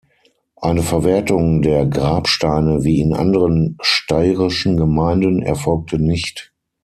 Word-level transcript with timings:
Eine 0.55 0.81
Verwertung 0.81 1.61
der 1.61 1.85
Grabsteine 1.85 2.83
wie 2.83 3.01
in 3.01 3.13
anderen 3.13 3.77
steirischen 3.81 4.75
Gemeinden 4.75 5.43
erfolgte 5.43 5.99
nicht. 5.99 6.51